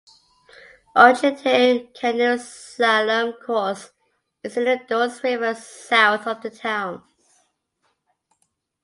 [0.95, 3.91] The Argentiere Canoe Slalom Course
[4.43, 7.03] is in the Durance River south of the town.